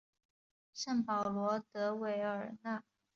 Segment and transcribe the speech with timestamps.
[0.73, 2.81] 圣保罗德韦尔讷。